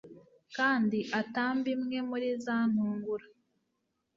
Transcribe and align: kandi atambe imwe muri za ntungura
kandi 0.57 0.99
atambe 1.21 1.67
imwe 1.75 1.99
muri 2.09 2.27
za 2.43 2.57
ntungura 2.71 3.25